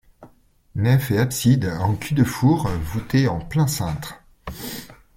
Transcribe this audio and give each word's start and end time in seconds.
Nef 0.73 1.11
et 1.11 1.19
abside 1.19 1.71
en 1.79 1.93
cul-de-four 1.95 2.69
voûtée 2.69 3.27
en 3.27 3.37
plein-cintre. 3.37 4.19